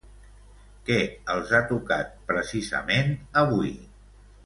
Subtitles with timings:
[0.87, 0.97] Què
[1.35, 3.17] els ha tocat precisament
[3.47, 3.75] avui?